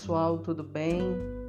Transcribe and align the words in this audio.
pessoal, 0.00 0.38
tudo 0.38 0.64
bem? 0.64 1.02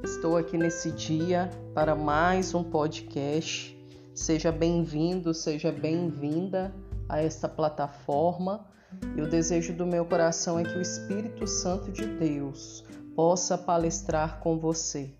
Estou 0.04 0.36
aqui 0.36 0.58
nesse 0.58 0.90
dia 0.90 1.48
para 1.74 1.94
mais 1.94 2.54
um 2.54 2.62
podcast. 2.62 3.74
Seja 4.14 4.52
bem-vindo, 4.52 5.32
seja 5.32 5.72
bem-vinda 5.72 6.70
a 7.08 7.18
esta 7.18 7.48
plataforma. 7.48 8.66
E 9.16 9.22
o 9.22 9.26
desejo 9.26 9.72
do 9.72 9.86
meu 9.86 10.04
coração 10.04 10.58
é 10.58 10.64
que 10.64 10.76
o 10.76 10.82
Espírito 10.82 11.46
Santo 11.46 11.90
de 11.90 12.04
Deus 12.04 12.84
possa 13.16 13.56
palestrar 13.56 14.38
com 14.40 14.58
você 14.58 15.14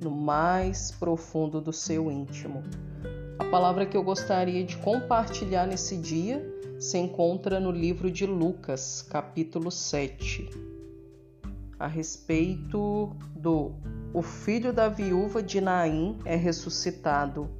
no 0.00 0.12
mais 0.12 0.92
profundo 0.92 1.60
do 1.60 1.72
seu 1.72 2.12
íntimo. 2.12 2.62
A 3.40 3.44
palavra 3.46 3.84
que 3.84 3.96
eu 3.96 4.04
gostaria 4.04 4.62
de 4.62 4.76
compartilhar 4.76 5.66
nesse 5.66 5.96
dia 5.96 6.48
se 6.78 6.96
encontra 6.96 7.58
no 7.58 7.72
livro 7.72 8.08
de 8.08 8.24
Lucas, 8.24 9.02
capítulo 9.02 9.68
7 9.68 10.71
a 11.82 11.88
respeito 11.88 13.10
do 13.34 13.72
o 14.14 14.22
filho 14.22 14.72
da 14.72 14.88
viúva 14.88 15.42
de 15.42 15.60
Naim 15.60 16.16
é 16.24 16.36
ressuscitado. 16.36 17.50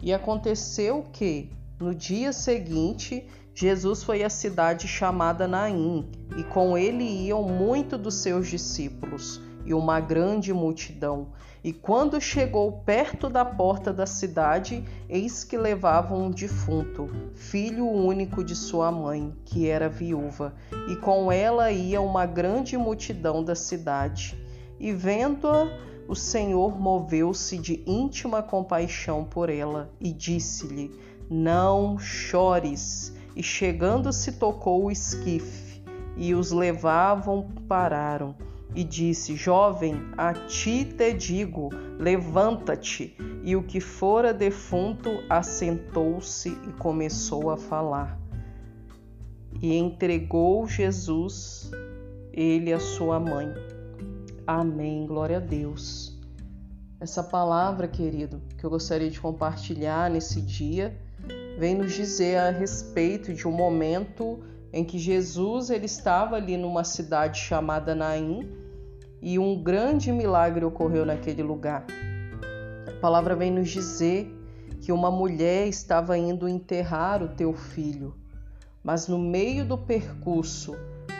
E 0.00 0.12
aconteceu 0.12 1.04
que, 1.12 1.50
no 1.78 1.92
dia 1.92 2.32
seguinte, 2.32 3.26
Jesus 3.52 4.04
foi 4.04 4.22
à 4.22 4.30
cidade 4.30 4.86
chamada 4.86 5.48
Naim, 5.48 6.08
e 6.38 6.44
com 6.44 6.78
ele 6.78 7.02
iam 7.02 7.42
muitos 7.42 7.98
dos 7.98 8.14
seus 8.14 8.46
discípulos 8.46 9.40
e 9.64 9.74
uma 9.74 10.00
grande 10.00 10.52
multidão. 10.52 11.28
E 11.62 11.74
quando 11.74 12.18
chegou 12.20 12.72
perto 12.72 13.28
da 13.28 13.44
porta 13.44 13.92
da 13.92 14.06
cidade, 14.06 14.82
eis 15.08 15.44
que 15.44 15.58
levavam 15.58 16.24
um 16.26 16.30
defunto, 16.30 17.10
filho 17.34 17.86
único 17.86 18.42
de 18.42 18.56
sua 18.56 18.90
mãe, 18.90 19.34
que 19.44 19.68
era 19.68 19.88
viúva, 19.88 20.54
e 20.88 20.96
com 20.96 21.30
ela 21.30 21.70
ia 21.70 22.00
uma 22.00 22.24
grande 22.24 22.78
multidão 22.78 23.44
da 23.44 23.54
cidade. 23.54 24.42
E 24.78 24.90
vendo-a, 24.90 25.68
o 26.08 26.16
Senhor 26.16 26.80
moveu-se 26.80 27.58
de 27.58 27.84
íntima 27.86 28.42
compaixão 28.42 29.22
por 29.22 29.50
ela 29.50 29.90
e 30.00 30.12
disse-lhe: 30.12 30.90
Não 31.28 31.98
chores. 31.98 33.14
E 33.36 33.42
chegando-se, 33.42 34.32
tocou 34.32 34.86
o 34.86 34.90
esquife, 34.90 35.82
e 36.16 36.34
os 36.34 36.50
levavam 36.50 37.48
pararam 37.68 38.34
e 38.74 38.84
disse: 38.84 39.34
Jovem, 39.34 40.02
a 40.16 40.32
ti 40.32 40.84
te 40.84 41.12
digo, 41.12 41.70
levanta-te. 41.98 43.16
E 43.42 43.56
o 43.56 43.62
que 43.62 43.80
fora 43.80 44.34
defunto 44.34 45.10
assentou-se 45.28 46.50
e 46.50 46.72
começou 46.78 47.50
a 47.50 47.56
falar. 47.56 48.18
E 49.60 49.74
entregou 49.74 50.66
Jesus, 50.66 51.70
ele 52.32 52.72
a 52.72 52.78
sua 52.78 53.18
mãe. 53.18 53.48
Amém. 54.46 55.06
Glória 55.06 55.38
a 55.38 55.40
Deus. 55.40 56.18
Essa 57.00 57.22
palavra, 57.22 57.88
querido, 57.88 58.42
que 58.58 58.64
eu 58.64 58.70
gostaria 58.70 59.10
de 59.10 59.18
compartilhar 59.18 60.10
nesse 60.10 60.42
dia, 60.42 60.94
vem 61.58 61.74
nos 61.74 61.94
dizer 61.94 62.36
a 62.36 62.50
respeito 62.50 63.32
de 63.32 63.48
um 63.48 63.52
momento 63.52 64.38
em 64.72 64.84
que 64.84 64.98
Jesus 64.98 65.70
ele 65.70 65.86
estava 65.86 66.36
ali 66.36 66.56
numa 66.56 66.84
cidade 66.84 67.38
chamada 67.38 67.94
Naim 67.94 68.59
e 69.22 69.38
um 69.38 69.62
grande 69.62 70.10
milagre 70.12 70.64
ocorreu 70.64 71.04
naquele 71.04 71.42
lugar. 71.42 71.84
A 72.86 73.00
palavra 73.00 73.36
vem 73.36 73.50
nos 73.50 73.68
dizer 73.68 74.34
que 74.80 74.92
uma 74.92 75.10
mulher 75.10 75.68
estava 75.68 76.16
indo 76.16 76.48
enterrar 76.48 77.22
o 77.22 77.28
teu 77.28 77.52
filho, 77.52 78.14
mas 78.82 79.06
no 79.08 79.18
meio 79.18 79.64
do 79.64 79.76
percurso, 79.76 80.74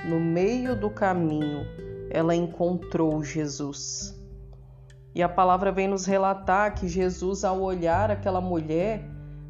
no 0.09 0.19
meio 0.19 0.75
do 0.75 0.89
caminho, 0.89 1.67
ela 2.11 2.35
encontrou 2.35 3.23
Jesus. 3.23 4.19
E 5.15 5.23
a 5.23 5.29
palavra 5.29 5.71
vem 5.73 5.89
nos 5.89 6.07
relatar 6.07 6.75
que 6.75 6.89
Jesus, 6.89 7.45
ao 7.45 7.61
olhar 7.61 8.11
aquela 8.11 8.41
mulher, 8.41 9.05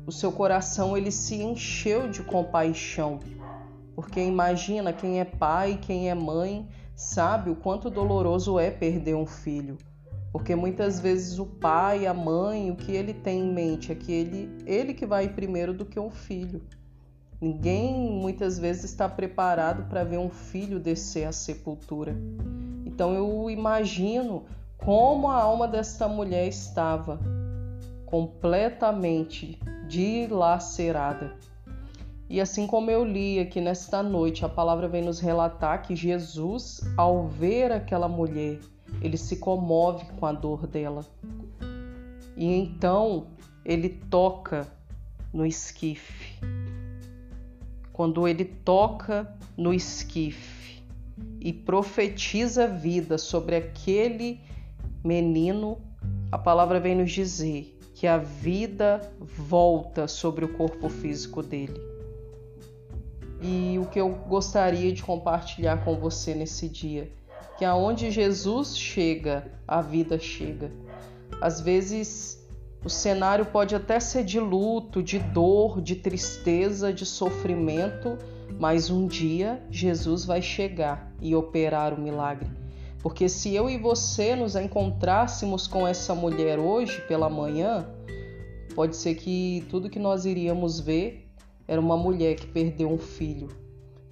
o 0.07 0.13
seu 0.13 0.33
coração 0.33 0.97
ele 0.97 1.13
se 1.13 1.37
encheu 1.37 2.09
de 2.09 2.23
compaixão, 2.23 3.21
porque 3.95 4.21
imagina 4.21 4.93
quem 4.93 5.21
é 5.21 5.25
pai, 5.25 5.79
quem 5.81 6.11
é 6.11 6.15
mãe, 6.15 6.67
sabe 7.01 7.49
o 7.49 7.57
quanto 7.57 7.89
doloroso 7.89 8.59
é 8.59 8.71
perder 8.71 9.15
um 9.15 9.25
filho. 9.25 9.79
Porque 10.31 10.55
muitas 10.55 11.01
vezes 11.01 11.39
o 11.39 11.47
pai, 11.47 12.07
a 12.07 12.13
mãe, 12.13 12.71
o 12.71 12.77
que 12.77 12.93
ele 12.93 13.15
tem 13.15 13.41
em 13.41 13.53
mente 13.53 13.91
é 13.91 13.95
que 13.95 14.13
ele, 14.13 14.51
ele 14.67 14.93
que 14.93 15.07
vai 15.07 15.27
primeiro 15.27 15.73
do 15.73 15.87
que 15.87 15.99
um 15.99 16.11
filho. 16.11 16.63
Ninguém 17.41 18.13
muitas 18.13 18.59
vezes 18.59 18.85
está 18.85 19.09
preparado 19.09 19.89
para 19.89 20.05
ver 20.05 20.19
um 20.19 20.29
filho 20.29 20.79
descer 20.79 21.27
à 21.27 21.33
sepultura. 21.33 22.15
Então 22.85 23.15
eu 23.15 23.51
imagino 23.51 24.45
como 24.77 25.29
a 25.29 25.37
alma 25.37 25.67
desta 25.67 26.07
mulher 26.07 26.47
estava 26.49 27.19
completamente 28.05 29.59
dilacerada. 29.89 31.35
E 32.31 32.41
assim 32.41 32.65
como 32.65 32.93
eu 32.93 33.05
li 33.05 33.41
aqui 33.41 33.61
nesta 33.61 34.05
noite, 34.05 34.45
a 34.45 34.49
palavra 34.49 34.87
vem 34.87 35.03
nos 35.03 35.19
relatar 35.19 35.83
que 35.83 35.97
Jesus, 35.97 36.81
ao 36.97 37.27
ver 37.27 37.73
aquela 37.73 38.07
mulher, 38.07 38.61
ele 39.03 39.17
se 39.17 39.39
comove 39.39 40.07
com 40.17 40.25
a 40.25 40.31
dor 40.31 40.65
dela. 40.65 41.05
E 42.37 42.47
então 42.47 43.27
ele 43.65 43.89
toca 43.89 44.65
no 45.33 45.45
esquife. 45.45 46.39
Quando 47.93 48.29
ele 48.29 48.45
toca 48.45 49.37
no 49.57 49.75
esquife 49.75 50.85
e 51.41 51.53
profetiza 51.53 52.69
vida 52.69 53.19
sobre 53.19 53.57
aquele 53.57 54.41
menino, 55.03 55.79
a 56.31 56.39
palavra 56.39 56.79
vem 56.79 56.95
nos 56.95 57.11
dizer 57.11 57.77
que 57.93 58.07
a 58.07 58.19
vida 58.19 59.01
volta 59.21 60.07
sobre 60.07 60.45
o 60.45 60.53
corpo 60.57 60.89
físico 60.89 61.43
dele 61.43 61.90
e 63.41 63.79
o 63.79 63.87
que 63.87 64.01
eu 64.01 64.11
gostaria 64.29 64.93
de 64.93 65.03
compartilhar 65.03 65.85
com 65.85 65.97
você 65.97 66.35
nesse 66.35 66.69
dia, 66.69 67.11
que 67.57 67.65
aonde 67.65 68.11
Jesus 68.11 68.77
chega, 68.77 69.51
a 69.67 69.81
vida 69.81 70.19
chega. 70.19 70.71
Às 71.41 71.61
vezes 71.61 72.41
o 72.85 72.89
cenário 72.89 73.47
pode 73.47 73.75
até 73.75 74.01
ser 74.01 74.25
de 74.25 74.41
luto, 74.41 75.03
de 75.03 75.19
dor, 75.19 75.81
de 75.81 75.97
tristeza, 75.97 76.93
de 76.93 77.05
sofrimento, 77.05 78.17
mas 78.59 78.91
um 78.91 79.07
dia 79.07 79.63
Jesus 79.71 80.25
vai 80.25 80.41
chegar 80.41 81.13
e 81.21 81.35
operar 81.35 81.93
o 81.93 82.01
milagre. 82.01 82.49
Porque 83.03 83.29
se 83.29 83.55
eu 83.55 83.69
e 83.69 83.79
você 83.79 84.37
nos 84.37 84.57
encontrássemos 84.57 85.67
com 85.67 85.87
essa 85.87 86.15
mulher 86.15 86.59
hoje 86.59 87.01
pela 87.03 87.31
manhã, 87.31 87.87
pode 88.75 88.97
ser 88.97 89.15
que 89.15 89.65
tudo 89.71 89.89
que 89.89 89.99
nós 89.99 90.27
iríamos 90.27 90.81
ver 90.81 91.30
era 91.71 91.81
uma 91.81 91.97
mulher 91.97 92.35
que 92.35 92.49
perdeu 92.49 92.91
um 92.91 92.99
filho. 92.99 93.47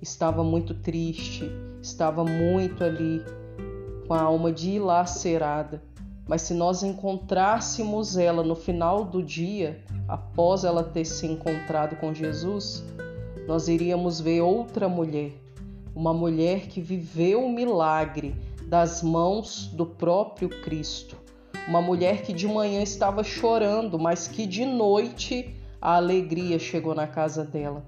Estava 0.00 0.44
muito 0.44 0.74
triste, 0.74 1.50
estava 1.82 2.24
muito 2.24 2.84
ali 2.84 3.20
com 4.06 4.14
a 4.14 4.22
alma 4.22 4.52
dilacerada. 4.52 5.82
Mas 6.28 6.42
se 6.42 6.54
nós 6.54 6.84
encontrássemos 6.84 8.16
ela 8.16 8.44
no 8.44 8.54
final 8.54 9.04
do 9.04 9.20
dia, 9.20 9.82
após 10.06 10.62
ela 10.62 10.84
ter 10.84 11.04
se 11.04 11.26
encontrado 11.26 11.96
com 11.96 12.14
Jesus, 12.14 12.84
nós 13.48 13.66
iríamos 13.66 14.20
ver 14.20 14.40
outra 14.40 14.88
mulher, 14.88 15.32
uma 15.96 16.14
mulher 16.14 16.68
que 16.68 16.80
viveu 16.80 17.44
o 17.44 17.52
milagre 17.52 18.36
das 18.68 19.02
mãos 19.02 19.66
do 19.66 19.84
próprio 19.84 20.48
Cristo. 20.48 21.16
Uma 21.66 21.82
mulher 21.82 22.22
que 22.22 22.32
de 22.32 22.46
manhã 22.46 22.84
estava 22.84 23.24
chorando, 23.24 23.98
mas 23.98 24.28
que 24.28 24.46
de 24.46 24.64
noite 24.64 25.57
a 25.80 25.96
alegria 25.96 26.58
chegou 26.58 26.94
na 26.94 27.06
casa 27.06 27.44
dela. 27.44 27.84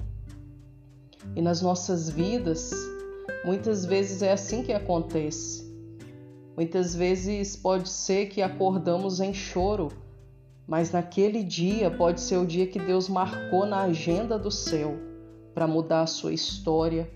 E 1.34 1.42
nas 1.42 1.60
nossas 1.60 2.08
vidas, 2.08 2.72
muitas 3.44 3.84
vezes 3.84 4.22
é 4.22 4.32
assim 4.32 4.62
que 4.62 4.72
acontece. 4.72 5.68
Muitas 6.56 6.94
vezes 6.94 7.56
pode 7.56 7.88
ser 7.88 8.26
que 8.26 8.42
acordamos 8.42 9.20
em 9.20 9.32
choro, 9.32 9.88
mas 10.66 10.92
naquele 10.92 11.42
dia 11.42 11.90
pode 11.90 12.20
ser 12.20 12.36
o 12.36 12.46
dia 12.46 12.66
que 12.66 12.78
Deus 12.78 13.08
marcou 13.08 13.66
na 13.66 13.82
agenda 13.82 14.38
do 14.38 14.50
céu 14.50 14.96
para 15.54 15.66
mudar 15.66 16.02
a 16.02 16.06
sua 16.06 16.32
história, 16.32 17.10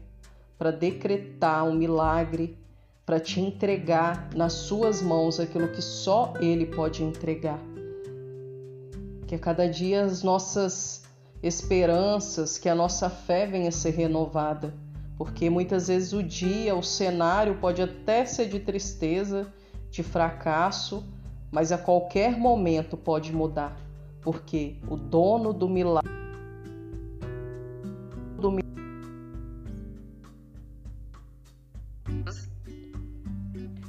para 0.59 0.71
decretar 0.71 1.65
um 1.65 1.75
milagre, 1.75 2.59
para 3.07 3.21
te 3.21 3.41
entregar 3.41 4.31
nas 4.35 4.55
suas 4.55 5.03
mãos 5.03 5.39
aquilo 5.39 5.69
que 5.69 5.83
só 5.83 6.33
Ele 6.41 6.67
pode 6.67 7.03
entregar. 7.03 7.74
Que 9.27 9.35
a 9.35 9.39
cada 9.39 9.69
dia 9.69 10.05
as 10.05 10.23
nossas 10.23 11.05
esperanças, 11.43 12.59
que 12.59 12.69
a 12.69 12.75
nossa 12.75 13.11
fé 13.11 13.47
venha 13.47 13.69
a 13.69 13.73
ser 13.73 13.91
renovada, 13.91 14.75
porque 15.17 15.51
muitas 15.51 15.89
vezes 15.89 16.13
o 16.13 16.23
dia, 16.23 16.75
o 16.75 16.83
cenário 16.83 17.57
pode 17.57 17.83
até 17.83 18.25
ser 18.25 18.49
de 18.49 18.59
tristeza, 18.61 19.47
de 19.91 20.03
fracasso, 20.03 21.05
mas 21.51 21.71
a 21.71 21.79
qualquer 21.79 22.39
momento 22.39 22.97
pode 22.97 23.33
mudar, 23.33 23.77
porque 24.23 24.77
o 24.89 24.97
dono 24.97 25.53
do 25.53 25.69
milagre 25.69 26.15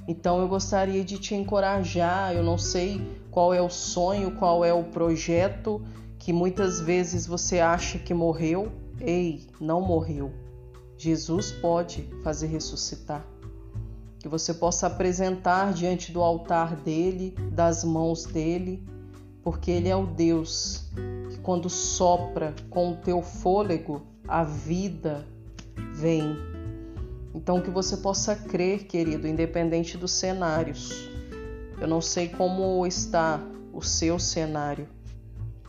Então 0.08 0.40
eu 0.40 0.48
gostaria 0.48 1.04
de 1.04 1.18
te 1.18 1.34
encorajar. 1.36 2.34
Eu 2.34 2.44
não 2.44 2.58
sei 2.58 3.02
qual 3.36 3.54
é 3.54 3.62
o 3.62 3.70
sonho, 3.70 4.32
qual 4.32 4.64
é 4.64 4.72
o 4.72 4.82
projeto 4.82 5.82
que 6.18 6.32
muitas 6.32 6.80
vezes 6.80 7.28
você 7.28 7.60
acha 7.60 8.00
que 8.00 8.14
morreu. 8.14 8.72
Ei, 9.02 9.46
não 9.60 9.82
morreu. 9.82 10.32
Jesus 10.98 11.52
pode 11.52 12.04
fazer 12.24 12.48
ressuscitar. 12.48 13.28
Que 14.20 14.30
você 14.30 14.54
possa 14.54 14.88
apresentar 14.88 15.74
diante 15.74 16.14
do 16.14 16.22
altar 16.22 16.78
dele, 16.78 17.36
das 17.52 17.84
mãos 17.84 18.24
dele, 18.24 18.82
porque 19.44 19.70
ele 19.70 19.90
é 19.90 19.96
o 19.98 20.06
Deus 20.06 20.86
que, 21.30 21.38
quando 21.40 21.70
sopra 21.70 22.56
com 22.70 22.94
o 22.94 22.96
teu 22.96 23.22
fôlego, 23.22 24.02
a 24.26 24.46
vida 24.46 25.28
vem. 25.94 26.38
Então, 27.34 27.60
que 27.60 27.70
você 27.70 27.98
possa 27.98 28.34
crer, 28.34 28.86
querido, 28.86 29.28
independente 29.28 29.98
dos 29.98 30.14
cenários. 30.14 31.14
Eu 31.80 31.88
não 31.88 32.00
sei 32.00 32.30
como 32.30 32.86
está 32.88 33.40
o 33.74 33.82
seu 33.82 34.18
cenário, 34.18 34.88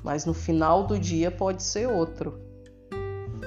mas 0.05 0.25
no 0.25 0.32
final 0.32 0.87
do 0.87 0.99
dia 0.99 1.31
pode 1.31 1.62
ser 1.62 1.88
outro. 1.88 2.41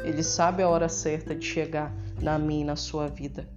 Ele 0.03 0.21
sabe 0.21 0.61
a 0.61 0.67
hora 0.67 0.89
certa 0.89 1.33
de 1.33 1.45
chegar 1.45 1.95
na 2.21 2.37
minha 2.37 2.65
na 2.65 2.75
sua 2.75 3.07
vida. 3.07 3.47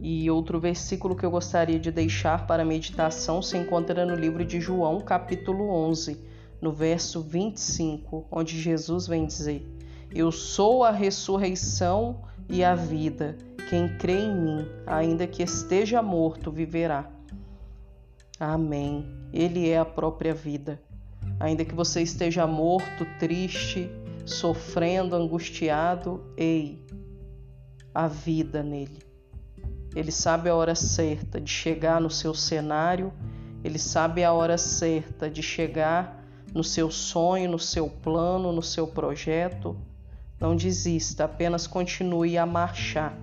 E 0.00 0.30
outro 0.30 0.58
versículo 0.58 1.14
que 1.14 1.26
eu 1.26 1.30
gostaria 1.30 1.78
de 1.78 1.90
deixar 1.90 2.46
para 2.46 2.64
meditação 2.64 3.42
se 3.42 3.58
encontra 3.58 4.06
no 4.06 4.14
livro 4.14 4.42
de 4.42 4.58
João, 4.58 4.98
capítulo 4.98 5.68
11, 5.68 6.18
no 6.62 6.72
verso 6.72 7.20
25, 7.20 8.26
onde 8.30 8.58
Jesus 8.58 9.06
vem 9.06 9.26
dizer: 9.26 9.62
Eu 10.10 10.32
sou 10.32 10.82
a 10.82 10.90
ressurreição 10.90 12.22
e 12.48 12.64
a 12.64 12.74
vida. 12.74 13.36
Quem 13.68 13.88
crê 13.98 14.20
em 14.20 14.34
mim, 14.34 14.66
ainda 14.86 15.26
que 15.26 15.42
esteja 15.42 16.00
morto, 16.00 16.50
viverá. 16.50 17.19
Amém. 18.40 19.04
Ele 19.34 19.68
é 19.68 19.78
a 19.78 19.84
própria 19.84 20.32
vida. 20.32 20.80
Ainda 21.38 21.62
que 21.62 21.74
você 21.74 22.00
esteja 22.00 22.46
morto, 22.46 23.06
triste, 23.18 23.90
sofrendo, 24.24 25.14
angustiado, 25.14 26.24
ei, 26.38 26.82
a 27.94 28.08
vida 28.08 28.62
nele. 28.62 28.98
Ele 29.94 30.10
sabe 30.10 30.48
a 30.48 30.54
hora 30.54 30.74
certa 30.74 31.38
de 31.38 31.50
chegar 31.50 32.00
no 32.00 32.08
seu 32.08 32.32
cenário, 32.32 33.12
ele 33.62 33.78
sabe 33.78 34.24
a 34.24 34.32
hora 34.32 34.56
certa 34.56 35.28
de 35.28 35.42
chegar 35.42 36.24
no 36.54 36.64
seu 36.64 36.90
sonho, 36.90 37.50
no 37.50 37.58
seu 37.58 37.90
plano, 37.90 38.52
no 38.52 38.62
seu 38.62 38.86
projeto. 38.86 39.76
Não 40.40 40.56
desista, 40.56 41.24
apenas 41.24 41.66
continue 41.66 42.38
a 42.38 42.46
marchar. 42.46 43.18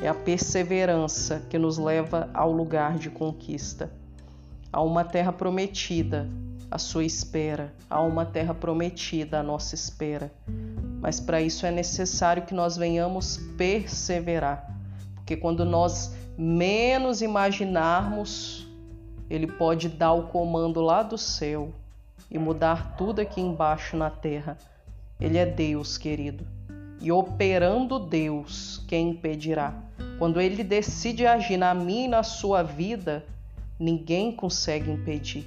É 0.00 0.06
a 0.06 0.14
perseverança 0.14 1.44
que 1.50 1.58
nos 1.58 1.76
leva 1.76 2.30
ao 2.32 2.52
lugar 2.52 2.98
de 2.98 3.10
conquista, 3.10 3.97
a 4.72 4.82
uma 4.82 5.04
terra 5.04 5.32
prometida, 5.32 6.28
a 6.70 6.78
sua 6.78 7.04
espera, 7.04 7.72
a 7.88 8.00
uma 8.00 8.26
terra 8.26 8.54
prometida, 8.54 9.40
a 9.40 9.42
nossa 9.42 9.74
espera. 9.74 10.30
Mas 11.00 11.20
para 11.20 11.40
isso 11.40 11.64
é 11.64 11.70
necessário 11.70 12.42
que 12.42 12.54
nós 12.54 12.76
venhamos 12.76 13.38
perseverar, 13.56 14.74
porque 15.14 15.36
quando 15.36 15.64
nós 15.64 16.14
menos 16.36 17.22
imaginarmos, 17.22 18.66
Ele 19.30 19.46
pode 19.46 19.88
dar 19.88 20.12
o 20.12 20.28
comando 20.28 20.80
lá 20.80 21.02
do 21.02 21.16
céu 21.16 21.72
e 22.30 22.38
mudar 22.38 22.96
tudo 22.96 23.20
aqui 23.20 23.40
embaixo 23.40 23.96
na 23.96 24.10
terra. 24.10 24.58
Ele 25.20 25.38
é 25.38 25.46
Deus, 25.46 25.96
querido. 25.96 26.46
E 27.00 27.10
operando 27.10 27.98
Deus, 27.98 28.84
quem 28.86 29.10
impedirá? 29.10 29.74
Quando 30.18 30.40
Ele 30.40 30.62
decide 30.62 31.26
agir 31.26 31.56
na 31.56 31.74
minha 31.74 32.04
e 32.04 32.08
na 32.08 32.22
sua 32.22 32.62
vida, 32.62 33.24
ninguém 33.78 34.32
consegue 34.32 34.90
impedir. 34.90 35.46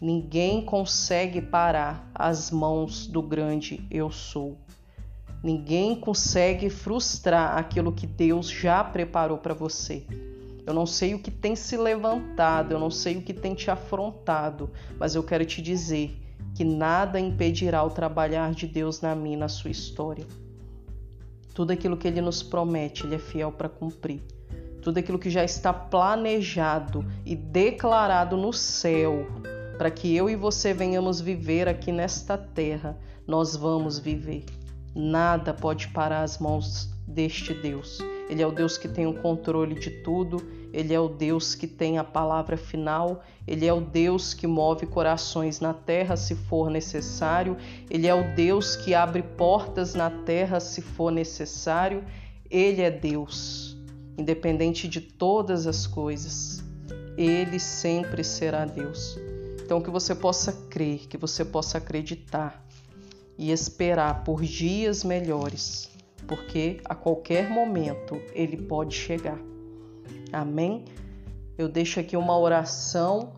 Ninguém 0.00 0.64
consegue 0.64 1.40
parar 1.40 2.08
as 2.14 2.50
mãos 2.50 3.06
do 3.06 3.20
grande 3.20 3.84
eu 3.90 4.10
sou. 4.12 4.56
Ninguém 5.42 5.94
consegue 5.94 6.68
frustrar 6.68 7.56
aquilo 7.56 7.92
que 7.92 8.06
Deus 8.06 8.48
já 8.48 8.82
preparou 8.84 9.38
para 9.38 9.54
você. 9.54 10.04
Eu 10.66 10.74
não 10.74 10.84
sei 10.84 11.14
o 11.14 11.18
que 11.18 11.30
tem 11.30 11.56
se 11.56 11.76
levantado, 11.76 12.72
eu 12.72 12.78
não 12.78 12.90
sei 12.90 13.16
o 13.16 13.22
que 13.22 13.32
tem 13.32 13.54
te 13.54 13.70
afrontado, 13.70 14.70
mas 14.98 15.14
eu 15.14 15.22
quero 15.22 15.44
te 15.46 15.62
dizer 15.62 16.14
que 16.54 16.64
nada 16.64 17.18
impedirá 17.18 17.82
o 17.82 17.90
trabalhar 17.90 18.52
de 18.52 18.66
Deus 18.66 19.00
na 19.00 19.14
minha, 19.14 19.38
na 19.38 19.48
sua 19.48 19.70
história. 19.70 20.26
Tudo 21.54 21.72
aquilo 21.72 21.96
que 21.96 22.06
ele 22.06 22.20
nos 22.20 22.42
promete, 22.42 23.06
ele 23.06 23.14
é 23.14 23.18
fiel 23.18 23.50
para 23.50 23.68
cumprir. 23.68 24.20
Tudo 24.88 25.00
aquilo 25.00 25.18
que 25.18 25.28
já 25.28 25.44
está 25.44 25.70
planejado 25.70 27.04
e 27.22 27.36
declarado 27.36 28.38
no 28.38 28.54
céu, 28.54 29.26
para 29.76 29.90
que 29.90 30.16
eu 30.16 30.30
e 30.30 30.34
você 30.34 30.72
venhamos 30.72 31.20
viver 31.20 31.68
aqui 31.68 31.92
nesta 31.92 32.38
terra, 32.38 32.98
nós 33.26 33.54
vamos 33.54 33.98
viver. 33.98 34.46
Nada 34.94 35.52
pode 35.52 35.88
parar 35.88 36.22
as 36.22 36.38
mãos 36.38 36.88
deste 37.06 37.52
Deus. 37.52 37.98
Ele 38.30 38.40
é 38.40 38.46
o 38.46 38.50
Deus 38.50 38.78
que 38.78 38.88
tem 38.88 39.06
o 39.06 39.12
controle 39.20 39.74
de 39.74 39.90
tudo, 39.90 40.38
ele 40.72 40.94
é 40.94 40.98
o 40.98 41.06
Deus 41.10 41.54
que 41.54 41.66
tem 41.66 41.98
a 41.98 42.04
palavra 42.04 42.56
final, 42.56 43.22
ele 43.46 43.66
é 43.66 43.72
o 43.74 43.82
Deus 43.82 44.32
que 44.32 44.46
move 44.46 44.86
corações 44.86 45.60
na 45.60 45.74
terra 45.74 46.16
se 46.16 46.34
for 46.34 46.70
necessário, 46.70 47.58
ele 47.90 48.06
é 48.06 48.14
o 48.14 48.34
Deus 48.34 48.74
que 48.74 48.94
abre 48.94 49.22
portas 49.22 49.94
na 49.94 50.08
terra 50.08 50.58
se 50.58 50.80
for 50.80 51.12
necessário. 51.12 52.02
Ele 52.50 52.80
é 52.80 52.90
Deus, 52.90 53.77
independente 54.18 54.88
de 54.88 55.00
todas 55.00 55.66
as 55.66 55.86
coisas. 55.86 56.62
Ele 57.16 57.58
sempre 57.58 58.22
será 58.24 58.64
Deus. 58.64 59.16
Então, 59.64 59.80
que 59.80 59.90
você 59.90 60.14
possa 60.14 60.52
crer, 60.68 61.06
que 61.08 61.16
você 61.16 61.44
possa 61.44 61.78
acreditar 61.78 62.64
e 63.36 63.52
esperar 63.52 64.24
por 64.24 64.42
dias 64.42 65.04
melhores, 65.04 65.90
porque 66.26 66.80
a 66.84 66.94
qualquer 66.94 67.48
momento 67.48 68.20
ele 68.32 68.56
pode 68.56 68.94
chegar. 68.94 69.38
Amém? 70.32 70.84
Eu 71.56 71.68
deixo 71.68 72.00
aqui 72.00 72.16
uma 72.16 72.36
oração 72.36 73.32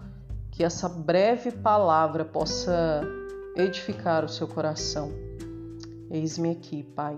que 0.51 0.65
essa 0.65 0.89
breve 0.89 1.51
palavra 1.51 2.25
possa 2.25 3.03
edificar 3.57 4.25
o 4.25 4.29
seu 4.29 4.47
coração. 4.49 5.13
Eis-me 6.11 6.51
aqui, 6.51 6.83
Pai. 6.83 7.17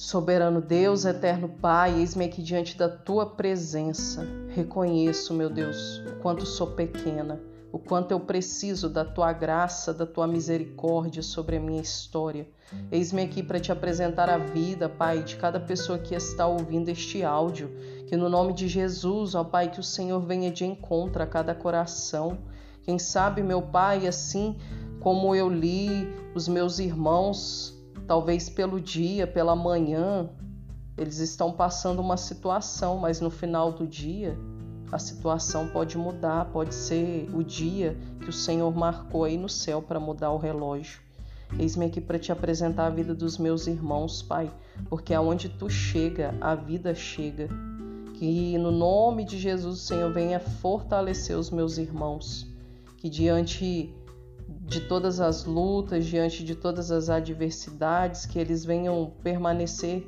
Soberano 0.00 0.60
Deus, 0.60 1.04
eterno 1.04 1.48
Pai, 1.48 1.98
eis-me 1.98 2.24
aqui 2.24 2.40
diante 2.40 2.78
da 2.78 2.88
tua 2.88 3.26
presença. 3.26 4.24
Reconheço, 4.54 5.34
meu 5.34 5.50
Deus, 5.50 5.98
o 6.06 6.20
quanto 6.20 6.46
sou 6.46 6.68
pequena 6.68 7.40
o 7.70 7.78
quanto 7.78 8.12
eu 8.12 8.20
preciso 8.20 8.88
da 8.88 9.04
tua 9.04 9.32
graça, 9.32 9.92
da 9.92 10.06
tua 10.06 10.26
misericórdia 10.26 11.22
sobre 11.22 11.56
a 11.56 11.60
minha 11.60 11.82
história. 11.82 12.48
Eis-me 12.90 13.22
aqui 13.22 13.42
para 13.42 13.60
te 13.60 13.70
apresentar 13.70 14.30
a 14.30 14.38
vida, 14.38 14.88
Pai, 14.88 15.22
de 15.22 15.36
cada 15.36 15.60
pessoa 15.60 15.98
que 15.98 16.14
está 16.14 16.46
ouvindo 16.46 16.88
este 16.88 17.22
áudio. 17.22 17.70
Que 18.06 18.16
no 18.16 18.28
nome 18.28 18.54
de 18.54 18.68
Jesus, 18.68 19.34
ó 19.34 19.44
Pai, 19.44 19.70
que 19.70 19.80
o 19.80 19.84
Senhor 19.84 20.20
venha 20.20 20.50
de 20.50 20.64
encontro 20.64 21.22
a 21.22 21.26
cada 21.26 21.54
coração. 21.54 22.38
Quem 22.84 22.98
sabe, 22.98 23.42
meu 23.42 23.60
Pai, 23.60 24.06
assim 24.06 24.56
como 25.00 25.34
eu 25.34 25.48
li 25.50 26.08
os 26.34 26.48
meus 26.48 26.78
irmãos, 26.78 27.77
talvez 28.08 28.48
pelo 28.48 28.80
dia, 28.80 29.26
pela 29.26 29.54
manhã, 29.54 30.30
eles 30.96 31.18
estão 31.18 31.52
passando 31.52 32.00
uma 32.00 32.16
situação, 32.16 32.96
mas 32.96 33.20
no 33.20 33.30
final 33.30 33.70
do 33.70 33.86
dia 33.86 34.36
a 34.90 34.98
situação 34.98 35.68
pode 35.68 35.98
mudar, 35.98 36.46
pode 36.46 36.74
ser 36.74 37.28
o 37.34 37.44
dia 37.44 37.94
que 38.20 38.30
o 38.30 38.32
Senhor 38.32 38.74
marcou 38.74 39.24
aí 39.24 39.36
no 39.36 39.48
céu 39.48 39.82
para 39.82 40.00
mudar 40.00 40.30
o 40.30 40.38
relógio. 40.38 41.02
Eis-me 41.58 41.84
aqui 41.84 42.00
para 42.00 42.18
te 42.18 42.32
apresentar 42.32 42.86
a 42.86 42.90
vida 42.90 43.14
dos 43.14 43.36
meus 43.36 43.66
irmãos, 43.66 44.22
Pai, 44.22 44.50
porque 44.88 45.12
aonde 45.12 45.50
tu 45.50 45.68
chega, 45.68 46.34
a 46.40 46.54
vida 46.54 46.94
chega. 46.94 47.48
Que 48.14 48.56
no 48.56 48.70
nome 48.70 49.24
de 49.24 49.38
Jesus 49.38 49.78
o 49.78 49.82
Senhor 49.82 50.12
venha 50.12 50.40
fortalecer 50.40 51.36
os 51.36 51.50
meus 51.50 51.76
irmãos, 51.76 52.46
que 52.96 53.10
diante 53.10 53.94
de 54.48 54.80
todas 54.80 55.20
as 55.20 55.44
lutas, 55.44 56.06
diante 56.06 56.42
de 56.42 56.54
todas 56.54 56.90
as 56.90 57.10
adversidades, 57.10 58.24
que 58.24 58.38
eles 58.38 58.64
venham 58.64 59.12
permanecer 59.22 60.06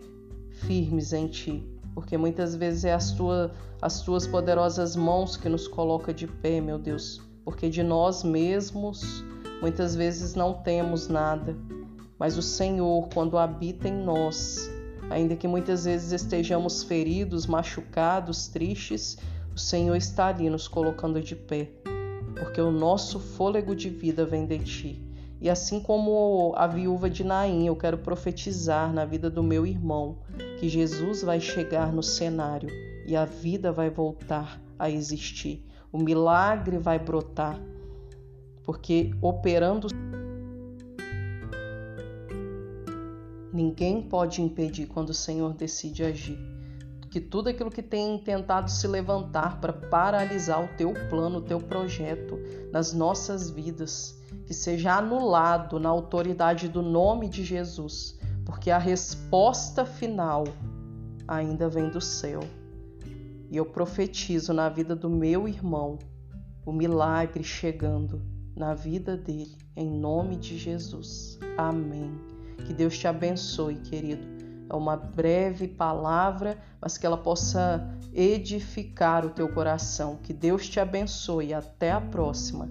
firmes 0.50 1.12
em 1.12 1.26
ti, 1.26 1.66
porque 1.94 2.16
muitas 2.16 2.54
vezes 2.54 2.84
é 2.84 2.92
as, 2.92 3.12
tua, 3.12 3.52
as 3.80 4.02
tuas 4.02 4.26
poderosas 4.26 4.96
mãos 4.96 5.36
que 5.36 5.48
nos 5.48 5.68
coloca 5.68 6.12
de 6.12 6.26
pé, 6.26 6.60
meu 6.60 6.78
Deus, 6.78 7.20
porque 7.44 7.68
de 7.68 7.82
nós 7.82 8.22
mesmos 8.22 9.24
muitas 9.60 9.94
vezes 9.94 10.34
não 10.34 10.54
temos 10.54 11.08
nada, 11.08 11.56
mas 12.18 12.36
o 12.38 12.42
Senhor, 12.42 13.08
quando 13.12 13.38
habita 13.38 13.88
em 13.88 14.04
nós, 14.04 14.70
ainda 15.10 15.36
que 15.36 15.48
muitas 15.48 15.84
vezes 15.84 16.12
estejamos 16.12 16.82
feridos, 16.82 17.46
machucados, 17.46 18.48
tristes, 18.48 19.18
o 19.54 19.58
Senhor 19.58 19.96
está 19.96 20.28
ali 20.28 20.48
nos 20.48 20.68
colocando 20.68 21.20
de 21.20 21.34
pé, 21.34 21.70
porque 22.40 22.58
o 22.58 22.70
nosso 22.70 23.20
fôlego 23.20 23.76
de 23.76 23.90
vida 23.90 24.24
vem 24.24 24.46
de 24.46 24.58
ti. 24.60 25.10
E 25.38 25.50
assim 25.50 25.78
como 25.78 26.54
a 26.56 26.66
viúva 26.66 27.08
de 27.08 27.22
Naim, 27.22 27.66
eu 27.66 27.76
quero 27.76 27.98
profetizar 27.98 28.92
na 28.92 29.04
vida 29.04 29.30
do 29.30 29.42
meu 29.42 29.66
irmão 29.66 30.18
que 30.58 30.66
Jesus 30.66 31.22
vai 31.22 31.38
chegar 31.38 31.92
no 31.92 32.02
cenário 32.02 32.70
e 33.06 33.14
a 33.14 33.26
vida 33.26 33.70
vai 33.70 33.90
voltar 33.90 34.60
a 34.78 34.90
existir. 34.90 35.62
O 35.92 35.98
milagre 35.98 36.78
vai 36.78 36.98
brotar, 36.98 37.60
porque 38.64 39.10
operando 39.20 39.88
ninguém 43.52 44.00
pode 44.00 44.40
impedir 44.40 44.86
quando 44.86 45.10
o 45.10 45.14
Senhor 45.14 45.52
decide 45.52 46.04
agir. 46.04 46.38
Que 47.10 47.20
tudo 47.20 47.48
aquilo 47.48 47.70
que 47.70 47.82
tem 47.82 48.18
tentado 48.18 48.70
se 48.70 48.86
levantar 48.86 49.60
para 49.60 49.72
paralisar 49.72 50.64
o 50.64 50.68
teu 50.76 50.94
plano, 51.08 51.38
o 51.38 51.42
teu 51.42 51.58
projeto 51.58 52.38
nas 52.72 52.92
nossas 52.92 53.50
vidas, 53.50 54.16
que 54.46 54.54
seja 54.54 54.94
anulado 54.94 55.80
na 55.80 55.88
autoridade 55.88 56.68
do 56.68 56.82
nome 56.82 57.28
de 57.28 57.42
Jesus, 57.42 58.18
porque 58.44 58.70
a 58.70 58.78
resposta 58.78 59.84
final 59.84 60.44
ainda 61.26 61.68
vem 61.68 61.90
do 61.90 62.00
céu. 62.00 62.40
E 63.50 63.56
eu 63.56 63.66
profetizo 63.66 64.52
na 64.52 64.68
vida 64.68 64.94
do 64.94 65.10
meu 65.10 65.48
irmão 65.48 65.98
o 66.64 66.72
milagre 66.72 67.42
chegando 67.42 68.22
na 68.54 68.74
vida 68.74 69.16
dele, 69.16 69.56
em 69.74 69.90
nome 69.90 70.36
de 70.36 70.56
Jesus. 70.56 71.38
Amém. 71.56 72.12
Que 72.66 72.72
Deus 72.72 72.96
te 72.96 73.08
abençoe, 73.08 73.76
querido. 73.76 74.39
É 74.70 74.74
uma 74.74 74.96
breve 74.96 75.66
palavra, 75.66 76.56
mas 76.80 76.96
que 76.96 77.04
ela 77.04 77.18
possa 77.18 77.92
edificar 78.14 79.26
o 79.26 79.30
teu 79.30 79.52
coração. 79.52 80.16
Que 80.22 80.32
Deus 80.32 80.68
te 80.68 80.78
abençoe. 80.78 81.52
Até 81.52 81.90
a 81.90 82.00
próxima. 82.00 82.68